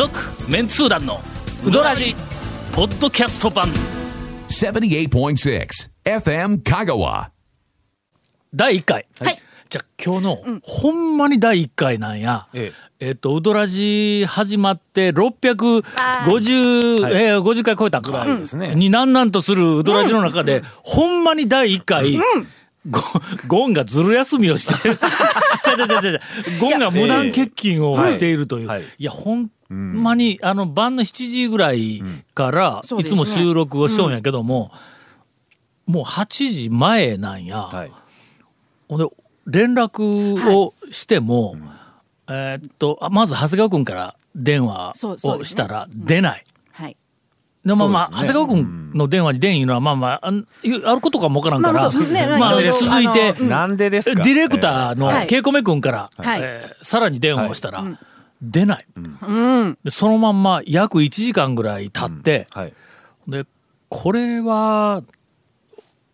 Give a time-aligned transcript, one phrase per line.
[0.00, 0.18] 続
[0.50, 1.20] メンツー団の
[1.62, 2.16] ウドラジ
[2.72, 3.68] ポッドキャスト版。
[4.48, 5.68] 78.6
[6.04, 7.28] FM Kagawa.
[8.54, 9.36] 第1回、はい。
[9.68, 12.48] じゃあ今日の、ほんまに第1回なんや。
[12.54, 13.10] ええ。
[13.10, 15.82] っ、とウドラジ始まって650、
[17.12, 18.74] えー50回超えたんかぐらいですね。
[18.74, 22.18] になんなんとするウドラジの中で、ほんまに第1回、
[22.88, 23.00] ゴ
[23.46, 24.88] ゴンがずる休みをして
[26.60, 28.88] ゴンが無断欠勤をしているという、はいはい。
[28.98, 32.02] いやほんまにあの晩の7時ぐらい
[32.34, 34.72] からいつも収録をしとんやけども、
[35.86, 37.92] もう8時前なんや、はい。
[38.88, 39.06] ほんで
[39.46, 41.56] 連絡をしても、
[42.28, 44.92] えーっとあまず長谷川君から電話
[45.24, 46.44] をしたら出ない。
[47.64, 47.68] はい。
[47.68, 48.16] でまあまあ、ね。
[48.16, 50.46] 長谷川君の電話に出んいうのはまあまああん
[50.84, 51.90] あることかもわからんから、
[52.38, 54.22] まあね続いて、なんでですか？
[54.22, 55.26] ディレクターのはい。
[55.26, 56.40] ケイコメ君から、はい。
[56.42, 57.84] えーさらに電話をしたら、
[58.40, 59.78] 出ない、うん。
[59.84, 62.72] でそのまんま約1時間ぐらい経って、はい。
[63.28, 63.44] で
[63.88, 65.02] これは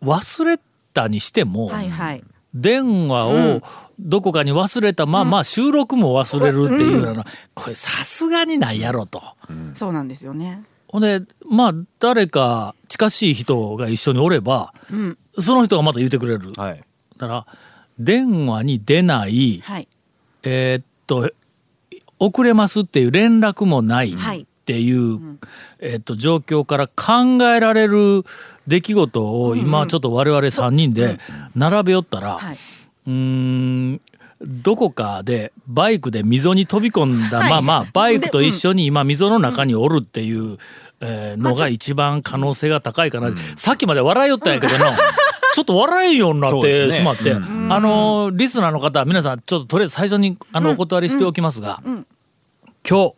[0.03, 0.59] 忘れ
[0.93, 2.23] たにしても、はいはい。
[2.53, 3.61] 電話を
[3.99, 9.21] どこかに忘れたまま収録も忘れるっていうような、これさすがにないやろと。
[9.75, 10.63] そうなんですよね。
[10.87, 14.73] ほんでまあ誰か近しい人が一緒におれば、
[15.39, 16.53] その人がまた言ってくれる。
[16.53, 16.83] だはい。
[17.17, 17.45] から
[17.99, 19.87] 電話に出ない、はい。
[20.43, 21.31] えーっと
[22.19, 24.41] 遅れますっていう連絡もないはい。
[24.41, 25.37] っていう、
[25.79, 28.23] えーっと状況から考えられる
[28.67, 31.19] 出来事を今ちょっと我々3人で
[31.55, 32.57] 並べよったら、はい。
[33.07, 34.01] うーん
[34.41, 37.49] どこかでバイクで溝に飛び込んだはい。
[37.49, 40.57] まあまあバイクと一緒に今溝の中におるっていう、
[40.99, 44.97] えーのが一番可能性が高いかな、さっきまで笑いよったんやけどな
[45.53, 51.81] ちょっと笑えんようになってしまって、あのリスナーの方皆さんちょっととりあえず最初にあのお断りしておきますが、
[52.87, 53.13] 今日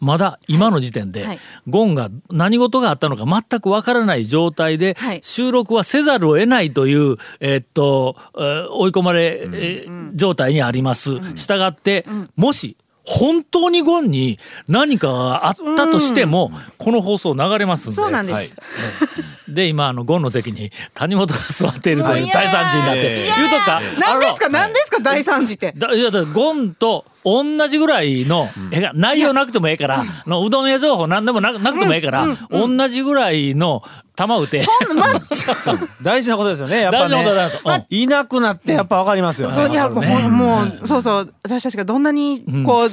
[0.00, 1.38] まだ今の時点で、はい。
[1.68, 5.20] ゴンが何事があったのか全くわからない状態ではい。
[5.22, 11.18] 収録はせざるを得ないという、えーっと、えー追い込まれ、えー状態にあります。
[11.36, 14.38] したがって、もし本当にゴンに
[14.68, 17.96] 何かがあったとしても、この放送流れますんで。
[17.96, 18.34] そうなんです。
[18.34, 18.50] はい
[19.48, 24.48] で今あのゴンの席に谷本が座っているという大惨事になって言うとくか何ですか？
[24.48, 25.00] 何ですか？
[25.00, 25.72] 大惨事って。
[25.76, 33.82] だいやゴンと同じぐらいの、えが内容なくてもええから、あのうどん屋情報何でもなくなくてもええから、同じぐらいの
[34.16, 34.64] 球打て。
[34.64, 35.20] そんな、ま、
[36.02, 37.86] 大事なことですよねやっぱね。
[37.90, 39.54] いなくなってやっぱわかりますよね。
[39.54, 41.34] そういやもうほんもうそうそう。
[41.42, 42.88] 私たちがどんなにこう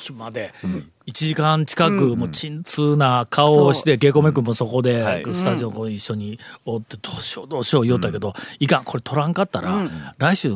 [0.00, 0.52] さっきまで
[1.06, 5.24] 1時間近くもう鎮痛な顔をしてケイコメ君もそこではい。
[5.32, 9.88] スタジオ一緒におってどうしようどうしよう言おったけどいかんこれ取らんかったら
[10.18, 10.54] 来週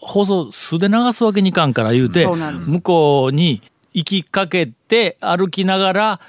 [0.00, 3.62] 放送素で流すわけにいかんから言うて向こうに
[3.94, 6.20] 行きかけて歩きながら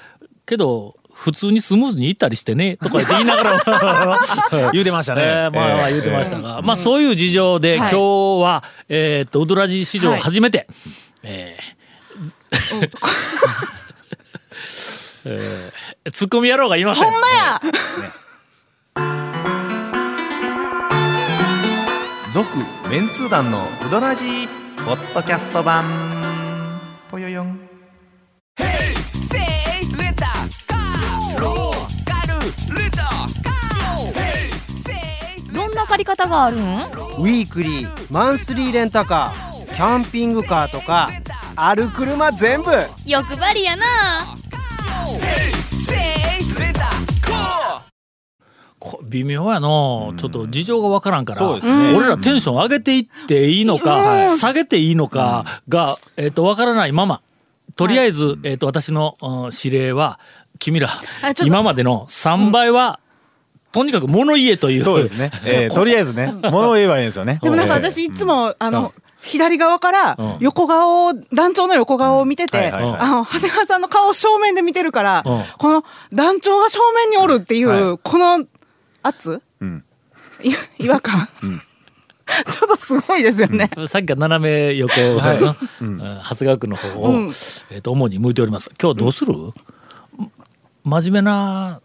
[0.46, 4.18] けど普通にスムーズに行ったりしてねとか言いながら
[4.72, 5.22] 言うてましたね。
[5.24, 7.90] えーまあまあ言ってましたが、まあそういう事情で、はい。
[7.90, 10.68] 今日は、えーっと、ウドラジ史上初めて、
[11.24, 11.77] えー
[15.24, 17.04] えーツッコミ野郎がいません。
[17.04, 17.60] ほんまや。
[22.32, 22.48] 続
[22.88, 24.48] メンツー団のウドラジー
[24.84, 26.80] ポッドキャスト版。
[27.10, 27.60] ぽよよん。
[35.52, 36.60] どんな借り方があるん？
[36.60, 41.10] ウィークリーマンスリーレンタカーキャンピングカーとか
[41.60, 42.70] ある車全部。
[43.04, 43.84] 欲張りやな。
[48.78, 50.14] こ微妙やの。
[50.18, 51.96] ちょっと事情がわからんから、そうですね。
[51.96, 57.22] 俺らテンション上げていっていいのか、下げていいのかが、えーっとわからないまま。
[57.74, 60.20] とりあえず、えーっと私の、うん指令は
[60.60, 60.88] 君ら
[61.44, 63.00] 今までの3倍は、
[63.72, 64.84] とにかく物言えという。
[64.84, 65.32] そうですね。
[65.52, 67.40] えーとりあえずね 物を言えばいいんですよね。
[67.42, 68.92] でもなんかえー私いつもあの
[69.22, 70.36] 左側からうん。
[70.40, 75.42] 横顔を団長の横顔を見ててあの長谷川さんの顔を正面で見てるからうん。
[75.58, 78.46] この団長が正面におるっていはうこの
[79.02, 79.42] 圧？
[79.60, 79.84] うん。
[80.42, 81.28] い違和感？
[82.46, 83.70] ちょっとすごいですよね。
[83.86, 85.38] さっきから斜め横の、はい
[85.80, 85.98] うん。
[85.98, 87.26] 長谷川区の方を、うん。
[87.70, 88.70] えー、と主に向いております。
[88.80, 89.34] 今日どうする、
[90.84, 91.80] 真面目な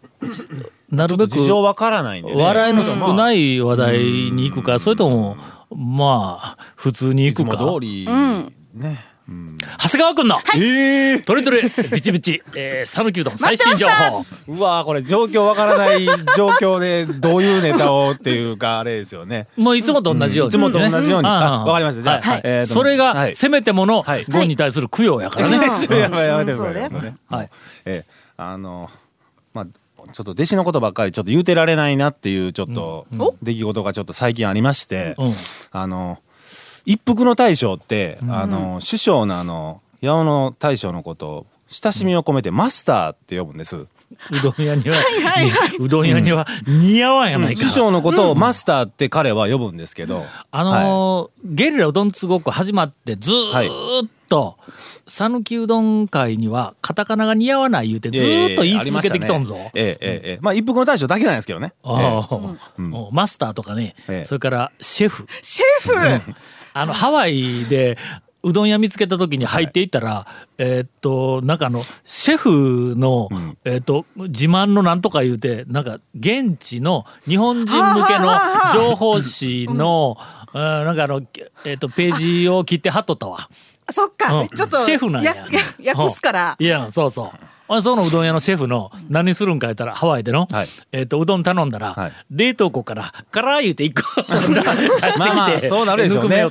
[0.90, 2.42] なるべく事情わからないんでね。
[2.42, 3.98] 笑いの少ない話題
[4.32, 5.36] に行くか、それとも
[5.76, 7.56] まあ普通にい行くか。
[7.58, 8.52] 通りん。
[8.74, 9.04] ね。
[9.26, 14.24] 長谷川君の、ええトレトレビチビチ、 えー、讃岐うどん最新情報。
[14.48, 16.04] うわーこれ状況わからない
[16.36, 19.46] 状況でどういうネタをっていうかあれですよね。
[19.56, 21.28] もういつもと同じように、いつもと同じように。
[21.28, 22.02] ねあわかりました。
[22.02, 23.34] じゃあはいえーとそれが、はい。
[23.34, 24.26] せめてもの、はい。
[24.28, 25.70] ゴンに対する供養やからね。
[25.74, 26.82] ちょやばいやめてください。
[26.84, 26.92] うん。
[26.92, 27.50] もうねはい。
[27.86, 28.90] えーあの
[29.54, 29.66] まあ
[30.12, 33.06] ちょっと弟子のことばっかりちょっと言うてられないなっていうちょっと
[33.42, 35.32] 出来事がちょっと最近ありまして、うん。
[35.72, 36.18] あの
[36.86, 43.76] 一服の大将って、あの首相のあの八尾の大将のことを親しみを込めてマスターって呼ぶんです。
[43.76, 43.88] う
[44.42, 44.96] どん屋には、
[45.80, 47.60] うどん屋には似合わんやないか。
[47.60, 54.58] 首相のことをマスターって彼は呼ぶんですけど、あのーゲリラうどんつごっこ始まってずーっと
[55.06, 58.16] 讃岐うどん会にはカタカナが似合わない言うてず
[58.52, 62.38] っと言い続けてきとんぞ、えええええまあ一服の大将だけなんですけどね、ああ
[63.12, 63.94] マスターとかね、
[64.26, 65.26] それからシェフ。
[65.42, 66.34] シェフ、
[66.72, 67.96] あのハワイで
[68.44, 70.26] うどん屋見つけた時に入っていったら、
[70.58, 73.28] えっとなんかあのシェフの、
[73.64, 78.38] えっと自慢のなんとか言うてなんか現地の日本人向けの
[78.72, 80.18] 情報誌の、
[80.52, 81.22] うなんかあの、
[81.64, 83.48] えっとページを切ってはっとったわ。
[83.90, 84.48] そっか、うん。
[84.48, 85.34] ちょっとシェフなんや。
[85.80, 86.56] や訳すから。
[86.58, 87.26] いやそうそう。
[87.26, 90.68] あそのうどん屋のシェフの何するんか言ったらハワイでの、はい。
[90.92, 92.12] えっとうどん頼んだら、はい。
[92.30, 96.46] 冷凍庫からカラー言うて一個 出してきてまあまあそうなるでしょうね。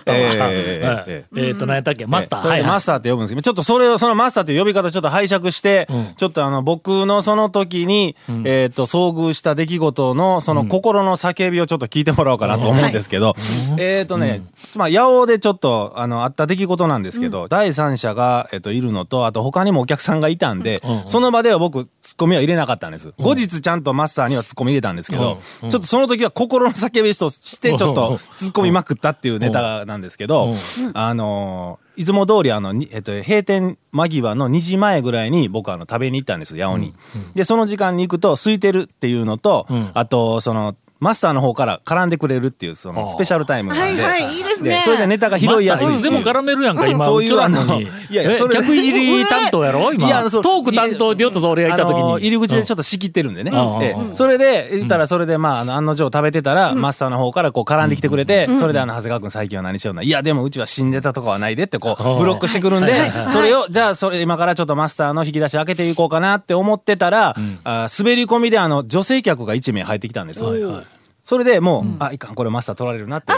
[1.36, 2.06] えっと何やったっけ？
[2.06, 2.39] マスター。
[2.42, 2.68] それはいはい。
[2.68, 5.88] でマスターって呼ぶんですけど、ちょっとそれを、そのマスターっていう呼び方ちょっと拝借して、
[6.18, 8.15] ちょっとあの、僕のその時に、
[8.45, 13.36] えっと、遭遇した出来事の、その心の叫びをちょっと聞いてもらおうかなと思うんですけど、
[13.77, 14.42] えっとね、
[14.75, 23.13] まあ、八尾でちょっと、あの、あった出来事なんですけど、第三者が、えっと、いるのと、あと他にもお客さんがいたんで、その場では僕、ツッコミは入れなかったんです。
[23.17, 30.53] 後日ちゃんとマスターにはツッコミ入れたんですけど、ちょっとその時は心の叫びとして、ちょっとツッコミまくったっていうネタなんですけど、
[30.94, 36.95] あのーいつも通りあの、にえっと、閉店間際の2時前ぐらいに僕あの食べに行ったんです八尾に、
[37.35, 44.81] でその時間に行くと空いてるっていうのと、あとそのマスターの方から絡んでくれるっていうそのスペシャルタイムなんで、はいはいいいですね。
[44.85, 47.83] それでネタが拾いやすいでも絡めるやんか今そういうあのい
[48.15, 50.07] やいやえそれ客いじり担当やろ今。
[50.07, 54.15] いやトーク担当でよっとぞ俺がいた時に、あの入り口でちょっと仕切ってるんでね、うんええ。
[54.15, 60.03] それで言ったらそれでまああの案の定食べてたら、マスターの方からこう絡んできてくれて、それであの長谷川君最近は何しような。
[60.03, 70.83] いやでもうちは死んでたとかはないでってこうブロックしてくるんで、それをじゃあそれ今からちょっとマスターの引き出し開けていこうかなって思ってたら、あ滑り込みであの女性客が1名入ってきたんですよ。
[71.23, 73.33] それでもう、あいかんこれマスター取られるなって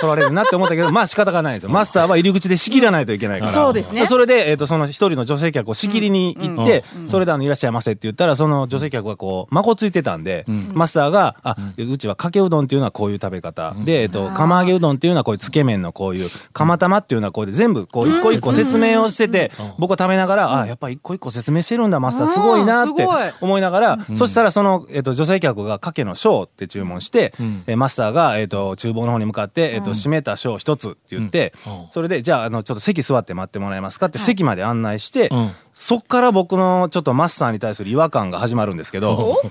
[0.00, 1.70] 取られるなって思ったけどまあ仕方がないですよ。
[1.70, 3.52] マスターは入り口で仕切らないといけないから。
[3.52, 4.06] そうですね。
[4.06, 23.06] それで、えー、とその一人の女性客を仕切りに行って、それであの「いらっしゃいませ」って言ったらその女性客がこう孫ついてたんで、マスターが「あうちはかけうどんっていうのはこういう食べ方、で、えー、と釜揚げうどんっていうのはこういうつけ麺のこういう釜玉っていうのはこうで全部こう一個一個説明をしてて、僕は食べながら「あやっぱ一個一個説明してるんだマスターすごいな」って
[23.40, 27.34] 思いながら、そしたらその、えー、と女性客がかけの小って注文して、
[27.66, 31.52] えーマスターが、えー、と厨房の方に向かって、えー、と閉めた小一つって言って、
[31.90, 35.50] それでじゃああのちょっと席座って待ってもらえますかって席まで案内して、ん。
[35.72, 39.40] そっから僕のちょっとマスターに対する違和感が始まるんですけど。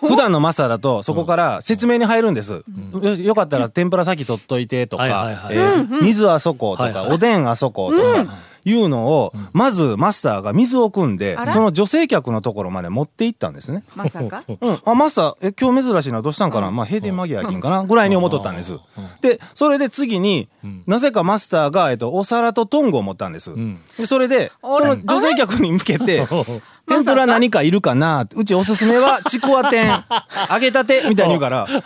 [0.00, 2.64] 普段のマスターだとそこから説明に入るんです、
[3.02, 8.32] よよかったら天ぷら先取っといてとか、えー水あそことか、おでんあそことか、
[8.66, 13.84] いうのを、まずマスターが水を汲んでその女性客のところまで持って行ったんですね。
[13.94, 14.42] まさか？
[14.60, 17.84] うん、あマスターえ今日珍しいなどうしたんかな、まあ閉店間際やきんかな？
[17.84, 18.76] ぐらいに思っとったんです。
[19.20, 20.48] でそれで次に、
[20.86, 23.54] なぜかマスターが、えっと、お皿とトングを持ったんです。
[23.96, 26.26] でそれでその女性客に向けて
[26.86, 30.04] 「天ぷら何かいるかな?」うちおすすめは ちくわ天。
[30.50, 31.66] 揚げたてみたいに言うから。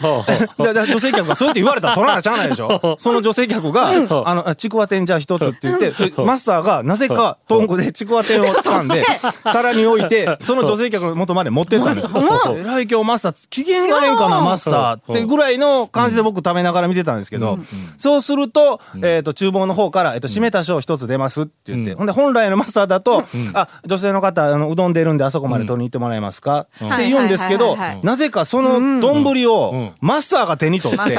[0.58, 2.96] 女性客がそうやって言われたら取らなしゃあないでしょ。
[2.98, 3.88] その女性客が
[4.24, 5.92] 「あのあちくわ天じゃあ一つ」って言って
[6.22, 9.04] マスターがなぜかトングでちくわ天を掴んで
[9.52, 12.22] 皿に置いてその女性客の元まで持ってったんですよ。
[12.56, 17.58] えらい今日マスター機嫌がええんかなマスターってぐらいの感じで僕食べながら見てたんですけど
[17.98, 31.18] そうすると,、えー、と厨房の方から、えー、と締めた小一つ出ますって言って、ほんで本来のマスターだと「あ女性の方あのうどん出るんであそこまで取りに行ってもらえますか?」って言うんですけどなぜかその丼をマスターが手に取って、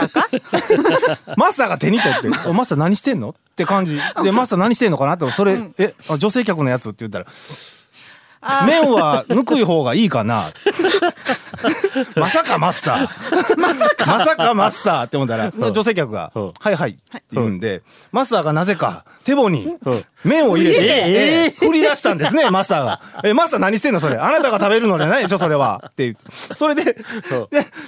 [1.38, 4.00] マスターが手に取って「おマスター何してんの?」って感じ。
[4.24, 5.14] でマスター何してんのかな？
[5.14, 7.26] ってそれ「えあ女性客のやつ?」って言ったら
[8.66, 10.44] 「麺はぬくい方がいいかな」
[12.16, 13.58] まさかマスター。
[13.60, 14.06] まさか。
[14.06, 19.76] まさかマスターって思ったら女性客が「はいはい」って言うんでマスターがなぜか手棒に
[20.24, 24.18] 麺を入れて、ええ振り出したんですねマスターが「えマスター何してんのそれ？
[24.18, 26.96] あなたが食べるのじゃないでしょそれは」って言ってそれでで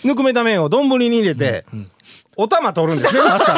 [0.03, 1.65] ぬくめた麺を丼に入れて
[2.36, 3.56] お玉取るんですね マスター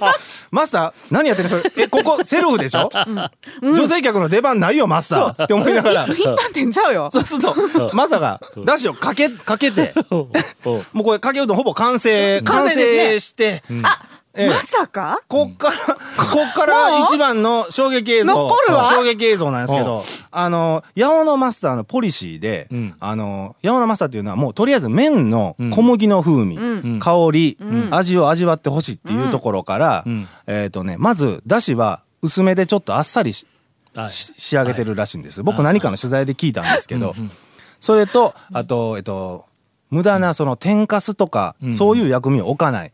[0.00, 0.14] が。
[0.50, 1.50] マスター何やってんの？
[1.50, 2.88] それえここセルフでしょ、
[3.62, 5.44] 女性客の出番ないよマスター。
[5.44, 6.06] って思いながら。
[6.06, 7.10] 一般店ちゃうよ。
[7.12, 7.54] そうすると
[7.92, 9.94] マサがだしをかけかけて。
[10.92, 13.62] もうこれかけうどんほぼ完成完完成して、
[14.34, 14.48] ええ。
[14.48, 15.20] まさか？
[15.28, 18.48] こっから、こっから一番の衝撃映像。
[18.88, 22.68] 衝撃映像なんですけど、あの、八尾のマスターのポリシーで、
[23.00, 26.58] あの、八尾のマスターっていうのはもうとりあえず麺の小麦の風味、
[27.00, 27.58] 香り、
[27.90, 30.04] 味を味わってほしいっていうところから、
[30.46, 33.46] えっとね、まず、だしは薄めでちょっとあっさりし
[33.94, 34.10] はい。
[34.10, 35.42] し仕上げてるらしいんです。
[35.42, 37.14] 僕何かの取材で聞いたんですけど、
[37.80, 39.46] それと、あと、えっと、
[39.90, 42.92] 無駄なその天かすとか、そういう薬味を置かない。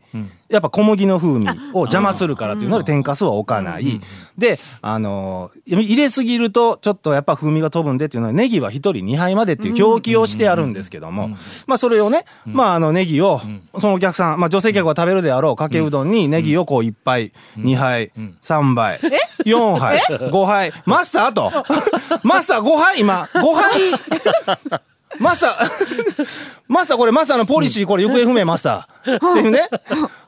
[0.49, 3.99] やっぱ小麦の風味を邪魔するからっていうので天かすは置かない。
[4.37, 11.29] で、あのー入れすぎるとちょっとやっぱ風味が飛ぶんでっていうのはネギは一人2杯までっていう表記をしてあるんですけども、
[11.67, 13.41] まあそれをね、まああのネギを、
[13.77, 18.11] そのお客さん、まあ女性客が食べるであろうかけうどんにネギをこう1杯、2杯、
[18.41, 18.99] 3杯、
[19.45, 21.51] 4杯、5杯、マスターと、
[22.23, 24.79] マスター5杯今、5杯、
[25.19, 26.27] マスター、
[26.67, 29.15] マスターこれマスターのポリシーこれ行方不明マスター。
[29.15, 29.69] っていうね。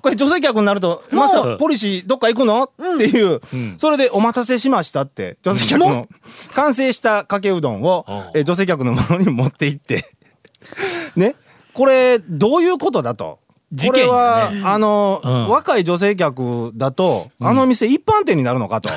[0.01, 2.63] これ女性客になると、マスターポリシーどっか行くの？
[2.63, 3.41] っていう、
[3.77, 6.07] それでお待たせしましたって、女性客の
[6.53, 10.03] 完成したかけうどんをえ女性客のものに持って行って、
[11.15, 11.35] ね。
[11.73, 13.39] これどういうことだと。
[13.85, 18.89] これは、あの、うん若い女性客だと、あの店一般店になるのかと。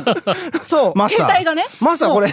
[0.64, 0.92] そう。
[0.96, 1.26] マスター。
[1.26, 1.66] 携帯がね。
[1.80, 2.28] マスターこれ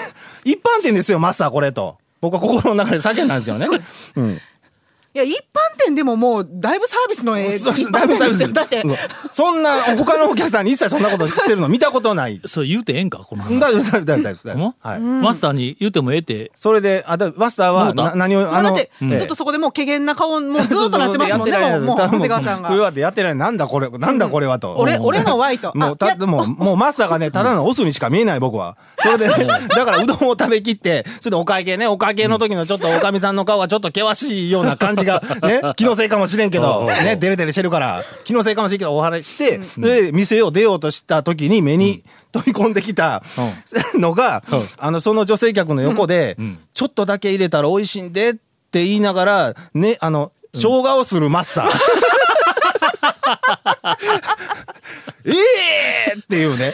[0.46, 1.98] 一般店ですよ、マスターこれと。
[2.24, 3.68] 僕は心の中で叫んだんですけどね。
[4.15, 4.42] うん。
[5.15, 8.48] いや、一般店でももう、だいぶサービスのええそうそう一般店ですよ。
[8.50, 8.84] だって、
[9.29, 12.41] そんな、他のお客さんに一切そんなことしてるの見たことない。
[12.48, 14.89] そう言うてええんかこの話大丈夫、大丈夫、大丈夫大丈夫大丈夫。
[14.89, 15.00] はい。
[15.00, 22.70] マスターに言うてもええってそれで、あ、だマスターはな何を、まあだって、ええずっとそこでもう、怪げな顔、もうずっとなってますもんね、もう、もう、長谷川さんが。
[22.70, 23.36] 食い終わってやってない。
[23.36, 24.74] なんだこれ、なんだこれはと。
[24.79, 25.74] 俺、俺の Y と。
[25.75, 28.77] もう、た、でも、もうマスターがね、ただのオスにしか見えない僕は。
[28.98, 29.36] それで、ね、
[29.70, 43.24] だからうどんを食べきって、それでお会計ね、お会計の時のちょっとおかみさんの顔がちょっと険しいような感じが、ね、 気のせいかもしれんけど、ね、デレデレしてるから、気のせいかもしれんけど、お話しして、で、店を出ようとした時に目に飛び込んできた
[43.95, 44.43] のが、
[44.77, 46.38] あの、その女性客の横で、
[46.74, 51.69] ちょっとだけ入れたら美味しいんでって言いながら、ね、あの、生姜をするマスター。
[55.25, 55.31] え
[56.15, 56.74] えっていうね。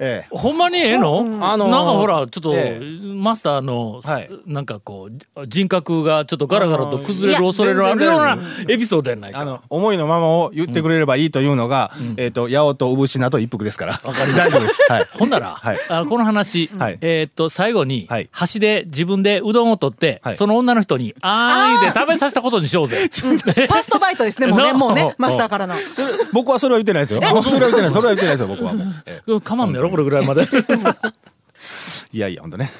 [0.00, 0.26] ええ。
[0.30, 8.38] ほんまにええの、あのーなんかほらちょっと、えマスターの、はいなんかこう人格がちょっとガラガラと崩れる恐れのあるような
[8.68, 9.40] エピソードやないか。
[9.40, 14.00] あの、思いのままを言ってくれればいいというのが、えっと、八尾と産品と一服ですから。
[14.04, 14.84] わかり大丈夫です。
[14.90, 15.08] はい。
[15.12, 22.96] ほんなら、はいあこの話、はいえーっと最後に、はい箸で自分でうどんを取って、はいその女の人に「あーい」で食べさせたことにしようぜ。
[22.96, 25.74] ファーストバイトですね、もうね、なもうね、 マスターからの。
[25.74, 27.20] それ、僕はそれは言ってないですよ。
[27.32, 27.90] 僕それは言ってない。
[27.90, 28.86] それは言ってないですよ、僕はもう。
[29.06, 30.46] ええかまんねやろこれぐらいまで。
[32.12, 32.70] いやいや、ほんとね。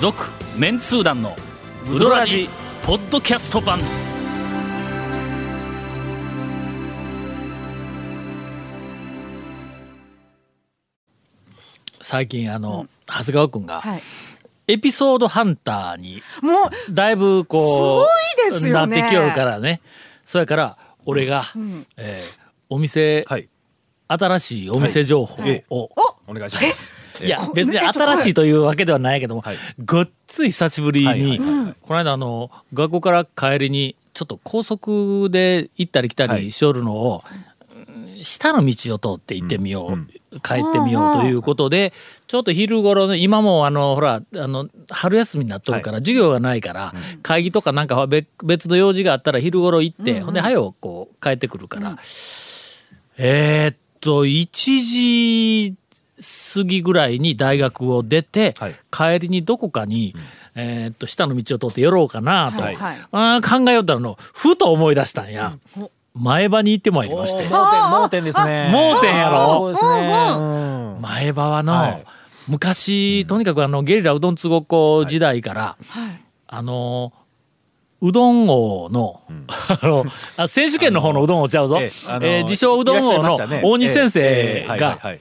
[0.00, 0.24] 続
[0.56, 1.36] メンツー団の
[1.90, 2.48] ウドラジ
[2.82, 3.80] ポッドキャスト版。
[12.00, 14.02] 最近あの、長谷川君が、はい。
[14.66, 19.80] エピソードハンターにもう、だいぶこうすごいですよねなってきよるからね
[20.24, 21.42] そやから俺が、
[21.96, 22.39] えー
[22.70, 23.48] お店、はい。
[24.08, 25.64] 新しいお店情報ええ。
[25.70, 25.90] を、
[26.26, 26.96] お願いします。
[27.22, 29.56] いやこ別に新しいというわけではないけども、はい。
[29.84, 31.28] ごっつい久しぶりに、はいはい。
[31.28, 36.42] はいはいこの間あの学校から帰りにちょっと高速で行ったり来たはい。
[36.42, 37.22] りしよるのを、
[38.22, 39.96] 下の道を通って行ってみよ
[40.32, 41.92] う、帰ってみようということで、
[42.26, 51.96] ちょっと昼頃の今もあのほらあの春休みになっとるから、授業がないから、会議とかなんか別別の用事があったら昼頃行って、ほんで早うこう帰ってくるから、
[53.22, 54.48] えーっと1
[54.80, 55.74] 時
[56.54, 58.74] 過ぎぐらいに大学を出て、はい。
[58.90, 60.14] 帰りにどこかに、
[60.54, 62.76] えーっと下の道を通って寄ろうかなと、はい。
[62.76, 62.96] はい。
[63.12, 65.58] あー考えよったのふと思い出したんや、
[66.14, 67.44] 前場に行ってまいりまして。
[67.44, 68.70] 盲点、盲点ですね。
[68.72, 69.48] 盲点やろ？
[69.48, 69.90] そうですね。
[70.36, 70.40] う
[70.98, 72.04] ん前場はの、はい。
[72.48, 75.76] 昔とにかくあのゲリラうどんつごっこ時代から、
[76.48, 77.12] あの
[78.02, 80.04] うどん王の,、あの
[80.36, 81.90] あ選手権の方のうどん王ちゃうぞ、え
[82.22, 85.20] え自称うどん王の大西先生がはい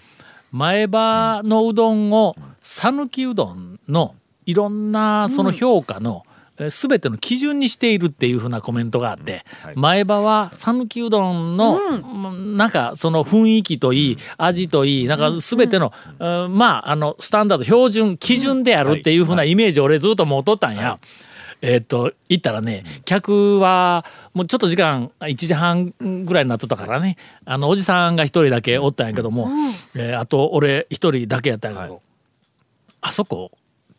[0.51, 9.75] 前場のうどんを讃岐うどんのいろんなその評価の、えー全ての基準にしているっていうふうなコメントがあって、はい。
[9.77, 12.57] 前場は讃岐うどんの、うん。
[12.57, 16.57] なんかその雰囲気といい味といいなんか全ての、うん。
[16.57, 20.99] まああのスタンダード標準基準であるっていうふうなイメージを俺ずっと持っとったんや。
[21.61, 25.93] えっと行ったらね客はもうちょっと時間1時半
[26.25, 27.17] ぐらいになっとったからね。
[27.45, 29.49] あのおじさんが一人だけおったんやけども、
[29.95, 32.01] えーあと俺一人だけやったんやけど、
[33.01, 33.51] あそこ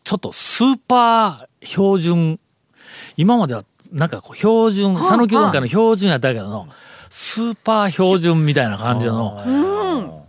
[0.03, 2.39] ちょっとスーパー標準。
[3.15, 6.67] 今まではなんかこう標準讃岐うどん会の標準やったけどの
[7.09, 10.20] スーパー標準みたいな感じの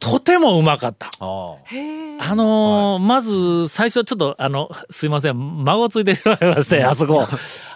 [0.00, 1.06] とてもうまかった。
[1.06, 2.34] ああ。
[2.34, 5.64] のーまず最初ちょっとあのすいません。
[5.64, 7.22] 孫ついてしまいましてあそこ。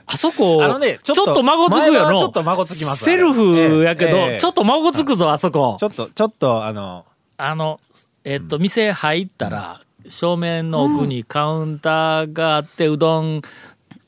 [0.06, 4.24] あそこ あのねちょっちょっとと孫つく前よのはちょっと孫つきますセルフやけど、ええ。
[4.32, 5.76] ええちょっと孫つくぞあそこ。
[5.78, 7.04] ちょっとちょっとあの
[7.36, 7.78] あの
[8.24, 13.42] えっと店入ったら正面の奥にカウンターがあってうどん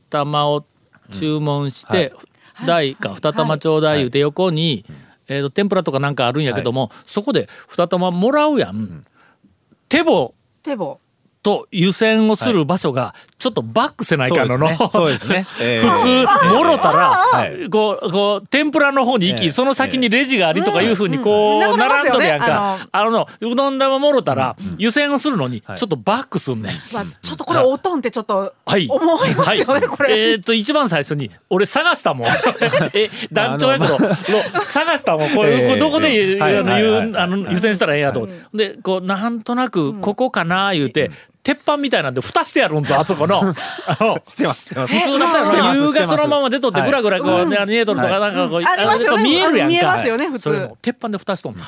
[0.08, 0.64] 玉を
[1.12, 2.14] 注文して
[2.66, 4.86] 大か二玉ちょうだい言うて横に
[5.28, 9.04] えっと天ぷらとかなんかあるんやけどもそこで二玉もらうやん。
[9.88, 11.00] 手棒手棒。
[11.42, 14.58] と湯煎をする場所がちょっとバックせないかんの。
[14.58, 15.46] の、そうですね。
[15.52, 15.66] そうですね。
[15.66, 15.88] ええ。
[15.88, 17.68] 普通もろたら、はい。
[17.68, 19.52] こうこう天ぷらの方に行き、ええ。
[19.52, 21.72] その先にレジがありとかいうふうにこう、うん。
[21.72, 23.28] うん並んどるやん流れますよかねあの。
[23.40, 26.72] うどん玉もろたら、湯煎をするのにちょっとバックすんねん。
[26.92, 28.86] まあ、ちょっとこれおとんってちょっとはい。
[28.88, 30.30] 思いますよね、これ。
[30.30, 32.28] えーっと、一番最初に、俺探したもん。
[32.94, 35.30] え、団長やけど、の探したもん。
[35.30, 35.68] これ、ええ。
[35.68, 38.28] これどこで湯煎したらええんやと。
[38.54, 41.10] で、こう、なんとなく、ここかな、言うて、
[41.46, 43.38] 鉄板みたいなんで蓋してやるんぞ、あそこの。
[43.38, 43.52] あ
[44.00, 44.98] の、してますしてます。
[44.98, 46.88] 普通だったら湯がそのまま出とってはい。
[46.88, 48.56] ぐらぐらこうえとるとかなんかこ
[49.16, 49.68] う見えるやんか。
[49.68, 50.70] 見えますよね普通。
[50.82, 51.64] 鉄板で蓋しとんねん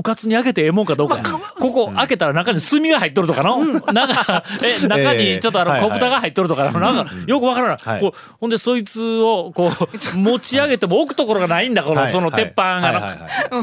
[0.00, 1.40] うかつに開けてええもんかどうかやこ
[1.72, 3.58] こ開けたら中に炭が入っとるとかの
[3.92, 7.78] なんかえ中にちょっとあのええ小豚が入っとるとかのなんかよくわからはい。
[7.86, 12.12] ないこうほんでそいつをこう 持ち上げても置くところがないんだこのはい。
[12.12, 13.12] その鉄板が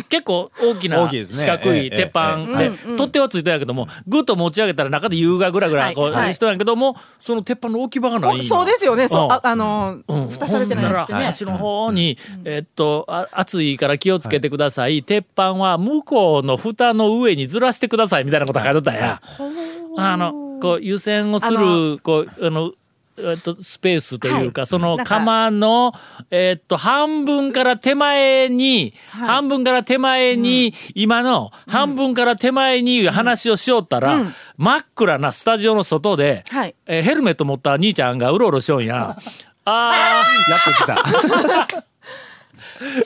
[0.09, 2.45] 結構大きな四角いええ鉄板。
[2.59, 2.69] ええ。
[2.69, 6.11] で取っ手はついてんやけどもぐっと持ち上げたら中で湯がぐらぐらこはい。
[6.11, 6.31] はい。
[6.31, 9.07] うしとんやけどもその鉄板の置き場がないそうですよね。
[9.07, 9.31] そうう、ん。
[9.31, 11.23] あ、あのうん、蓋されてないやつってね。
[11.25, 19.21] 端の方に、えっとあ熱いから気をつけてください、鉄板は向こうの蓋の上にずらしてくださいみたいなこと書いてたんや。
[19.97, 22.71] あのこう湯煎をすあるのこうあの
[23.19, 24.67] えっと、スペースというか、はい。
[24.67, 25.91] その釜の、
[26.29, 29.27] えっと、半分から手前に、はい。
[29.27, 34.33] 半分から手前に、今の半分から手前にいう話をしよったら、うん。
[34.57, 36.75] 真っ暗なスタジオの外で、はい。
[36.85, 39.17] えーヘルメット持った兄ちゃんがうろうろしよんや。
[39.65, 40.51] あー。
[40.51, 41.77] やってきた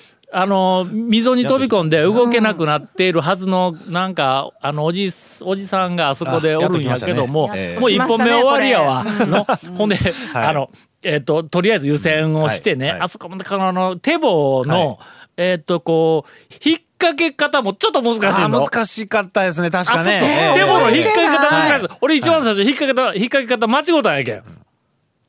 [0.33, 5.09] あの溝に飛び込んで動けなくなっているはずのなんかあのおじ
[5.41, 9.03] おじさんがあそこでおるんやけども、ねもう一本目終わりやわ。
[9.27, 9.97] の ほんで、
[10.33, 10.69] あの
[11.03, 12.93] えっ、ととりあえず湯煎をしてね、はい。
[12.93, 13.01] はい。
[13.05, 14.97] あそこまであの手棒の、はい。
[15.37, 18.63] えっ、とこう引っ掛け方もちょっと難しいあの。
[18.63, 20.53] 難しかったですね確かね。
[20.55, 21.87] 手棒の引っ掛け方難しい。
[22.01, 24.43] 俺一番最初引っ掛け方、引っ掛け方間違うたんやけん。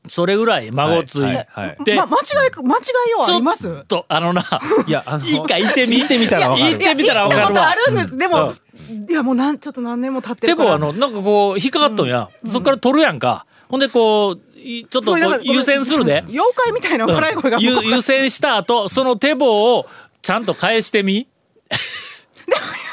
[0.08, 3.62] それぐらい孫ついて、はいはいでま、間違い、間違いようあります？
[3.62, 4.44] ちょっとあのな、
[4.86, 6.70] いやあの一回行ってみ行ってみたらわかる。
[6.70, 7.48] 行ってみたらわかるわ。
[7.48, 7.74] 行ったことあ。
[7.74, 8.16] るんです。
[8.18, 8.54] でも、
[8.90, 9.10] うん。
[9.10, 10.70] いやもうなん、ちょっと何年も経ってるから。
[10.72, 13.46] でもあのなんかこう引っかかっとんや、そっから取るやんか。
[13.68, 16.24] ほんでこういちょっとこそうなんかう湯煎するで。
[16.28, 19.86] 妖怪みたいな笑い声がゆ向こうから湯煎した後その手棒を
[20.20, 21.28] ちゃんと返してみ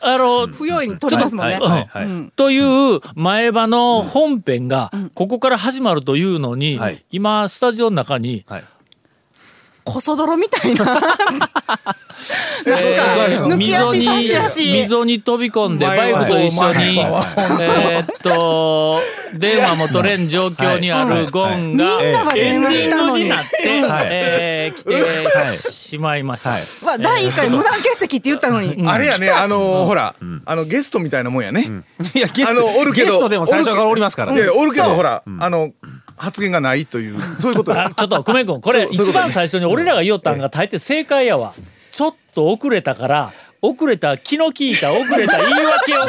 [0.00, 1.58] あの不用意に取りますもんね。
[2.36, 7.04] という前歯の本編がここから始まるというのに、はい。
[7.10, 8.64] 今スタジオの中にはい。
[9.84, 11.00] こそ泥みたいな。
[12.66, 12.84] なんか、
[13.28, 14.72] えー抜き足差し足。
[14.82, 19.00] 溝に飛び込んでバイクと一緒に、えーっと
[19.34, 21.98] 電話も取れん状況にあるゴンが
[22.34, 24.06] エンディングになって、はい。
[24.10, 26.98] えー来てしまいました。
[26.98, 28.86] 第一回無断欠席って言ったのに。
[28.88, 31.84] あれやね、あのーほら、あのゲストみたいなもんやね。
[32.14, 34.42] いやゲストおるけどゲストでも最初からおりますからね。
[34.48, 35.70] おるけどほら、あの
[36.16, 41.52] 発言がないというそういうことちょっと久米君これ一番最初に俺らが言おったんが大抵正解やわ。
[42.36, 46.06] と遅れたから遅れた気の利いた遅れた言い訳を考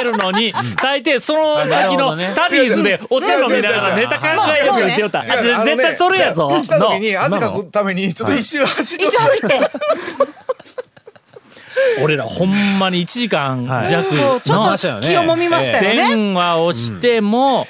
[0.00, 0.52] えるのに
[0.82, 4.26] 大抵その先のタリーズでお茶飲みながらネタ考
[4.58, 5.22] えるって言った。
[5.22, 6.60] 絶対それやぞ。
[6.62, 9.04] 来た時にの汗かくためにちょっと一周走る。
[9.04, 9.60] 一緒走って。
[12.02, 15.96] 俺らほんまに1時間弱そうちょのっと気をもみましたよね。
[15.96, 17.66] 電話をしても、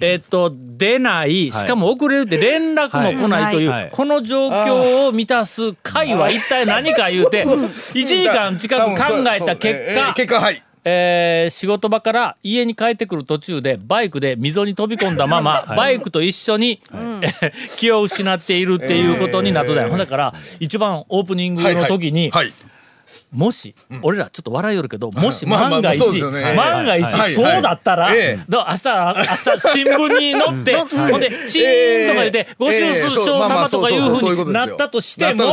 [0.00, 10.62] えっと出ないしかも遅れるって連絡も来ないという、この状況を満たす会は一体何か言うて 1時間近く考えた結えー果結果はい。
[10.84, 22.52] えー仕事場から家に帰ってくる途中でバイクで溝に飛び込んだまま、バイクと一緒に、えー気を失っているっていうことになっただよ、だから一番オープニングの時に、はい。
[23.32, 28.78] もし、俺らちょっと笑いよるけど、もし万が一、万が一、はいそうだったら、だ明日、明日
[29.60, 35.44] 新聞に載って、ほんで、チーンとか言って、ご愁傷様とかいうふうになったとしても、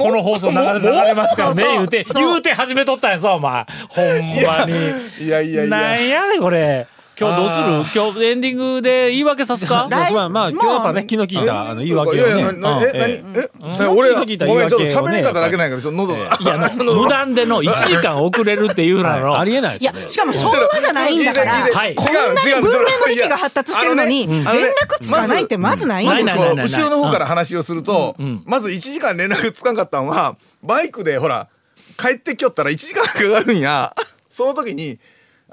[0.00, 1.88] この放送流れもう流れますからね、言う。
[1.88, 3.66] て、言うて始めとったんやぞ、お前。
[3.88, 4.06] ほん
[4.46, 5.26] まに。
[5.26, 5.66] いやいやいや。
[5.66, 6.86] なんやねん、これ。
[7.22, 8.02] 今日どうする？
[8.02, 9.88] 今日エンディングで言い訳さすか？
[9.90, 13.42] そうそうまあ今日やっぱね気の利いたあの言い訳をいやいや、ねななえ、うん何？
[13.84, 16.36] え、俺が、ごめん、ちょっと喋り方だけないから、ちょっと喉が。
[16.40, 19.38] いや、無断での1時間遅れるっていうなの。
[19.38, 21.94] ありえないでいやすよねしかも昭和じゃないんだからいいでいいではい。
[21.94, 22.26] こんなに
[22.60, 24.66] 文明の域が発達してるのに連あのね
[25.00, 26.32] 絡つかないってまずないんまずで
[26.68, 26.86] すよ。
[26.86, 31.48] 後ろの方から話をすると、まず1時間連絡つかんかったんはバイクでほら
[31.96, 33.92] 帰ってきよったら1時間かかるんや。
[34.28, 34.98] その時に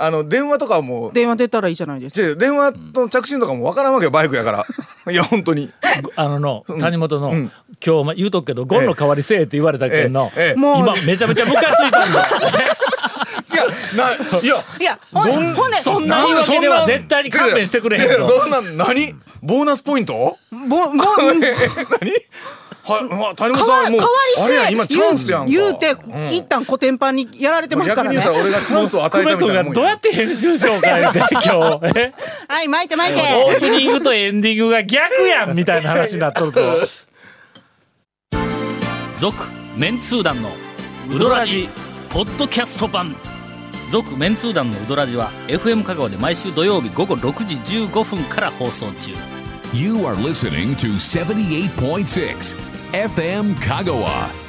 [0.02, 2.40] あの電話とかも電話出たらいいじゃないですか。
[2.40, 4.66] 電話の着信とかもわからんわけよバイクやから。
[5.12, 5.70] いや本当に。
[6.16, 7.52] あのの、谷本の、ん。
[7.86, 10.44] 今日言うとくけど、ゴンの代わりせえって言われたけんの、ええ。
[10.50, 10.56] ええ。
[10.56, 12.30] もう今めちゃめちゃムカついたんだ。
[13.52, 13.66] いや
[13.98, 14.64] ないや。
[14.80, 18.26] いやほんほんでそんな言い訳では絶対に勘弁してくれへん。
[18.26, 19.14] そんな何？
[19.42, 20.38] ボーナスポイント？
[20.52, 20.78] ぼぼ
[21.44, 21.68] え
[22.00, 22.12] 何？
[22.94, 24.02] はうわ谷本さんもう
[24.42, 32.00] あれやせ今チャンスやんか言うてん一旦コテンパンにやられてますからね逆に言ったら俺がチャンスを与えたみたいなもんどうやって編集しようか言うて、今日。
[32.00, 32.14] え？
[32.48, 36.62] はい巻いて巻いてオープニングとエンディングが逆やんみたいな話になっとるぞ。
[39.20, 39.44] 続、
[39.76, 40.52] メンツー団の
[41.14, 41.68] ウドラジ、
[42.10, 43.16] ポッドキャスト版。
[43.92, 49.12] 続、メンツー団のウドラジは、FM 香川で毎週土曜日午後6時15分から放送中。
[49.74, 54.49] You are listening to 78.6 FM Kagawa.